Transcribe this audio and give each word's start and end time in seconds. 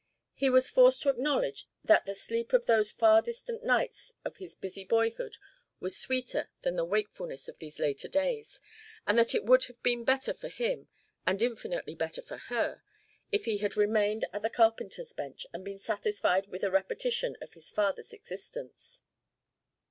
He 0.33 0.49
was 0.49 0.67
forced 0.67 1.03
to 1.03 1.09
acknowledge 1.09 1.67
that 1.83 2.07
the 2.07 2.15
sleep 2.15 2.53
of 2.53 2.65
those 2.65 2.89
far 2.89 3.21
distant 3.21 3.63
nights 3.63 4.13
of 4.25 4.37
his 4.37 4.55
busy 4.55 4.83
boyhood 4.83 5.37
was 5.79 5.95
sweeter 5.95 6.49
than 6.63 6.75
the 6.75 6.83
wakefulness 6.83 7.47
of 7.47 7.59
these 7.59 7.77
later 7.77 8.07
days, 8.07 8.59
and 9.05 9.15
that 9.19 9.35
it 9.35 9.43
would 9.45 9.65
have 9.65 9.79
been 9.83 10.03
better 10.03 10.33
for 10.33 10.47
him, 10.47 10.87
and 11.27 11.39
infinitely 11.43 11.93
better 11.93 12.23
for 12.23 12.37
her, 12.37 12.81
if 13.31 13.45
he 13.45 13.59
had 13.59 13.77
remained 13.77 14.25
at 14.33 14.41
the 14.41 14.49
carpenter's 14.49 15.13
bench 15.13 15.45
and 15.53 15.63
been 15.63 15.77
satisfied 15.77 16.47
with 16.47 16.63
a 16.63 16.71
repetition 16.71 17.37
of 17.39 17.53
his 17.53 17.69
father's 17.69 18.11
existence. 18.11 19.03